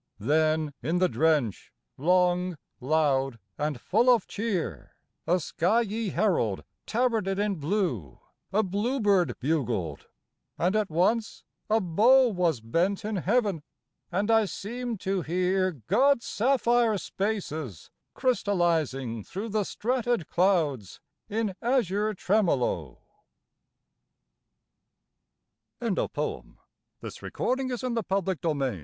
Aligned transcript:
Then 0.19 0.73
in 0.81 0.97
the 0.97 1.07
drench, 1.07 1.71
long, 1.95 2.57
loud 2.79 3.37
and 3.59 3.79
full 3.79 4.09
of 4.09 4.25
cheer, 4.25 4.95
A 5.27 5.39
skyey 5.39 6.09
herald 6.13 6.63
tabarded 6.87 7.37
in 7.37 7.57
blue, 7.57 8.17
A 8.51 8.63
bluebird 8.63 9.37
bugled... 9.39 10.07
and 10.57 10.75
at 10.75 10.89
once 10.89 11.43
a 11.69 11.79
bow 11.79 12.29
Was 12.29 12.61
bent 12.61 13.05
in 13.05 13.17
heaven, 13.17 13.61
and 14.11 14.31
I 14.31 14.45
seemed 14.45 14.99
to 15.01 15.21
hear 15.21 15.71
God's 15.85 16.25
sapphire 16.25 16.97
spaces 16.97 17.91
crystallizing 18.15 19.23
through 19.23 19.49
The 19.49 19.63
strata'd 19.63 20.27
clouds 20.27 20.99
in 21.29 21.53
azure 21.61 22.15
tremolo. 22.15 23.01
CAN 25.79 25.95
SUCH 25.95 26.09
THINGS 26.09 26.09
BE? 26.11 27.03
Meseemed 27.03 27.97
that 28.01 28.05
while 28.09 28.23
she 28.25 28.35
playe 28.41 28.79